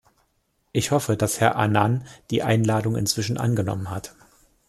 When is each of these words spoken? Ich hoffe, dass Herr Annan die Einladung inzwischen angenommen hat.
Ich 0.71 0.89
hoffe, 0.89 1.15
dass 1.15 1.39
Herr 1.39 1.57
Annan 1.57 2.07
die 2.31 2.41
Einladung 2.41 2.95
inzwischen 2.95 3.37
angenommen 3.37 3.91
hat. 3.91 4.15